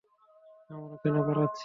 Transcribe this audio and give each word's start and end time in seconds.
আমরা 0.69 0.95
কেন 1.03 1.15
পালাচ্ছি? 1.27 1.59